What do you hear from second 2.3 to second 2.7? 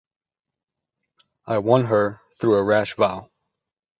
through a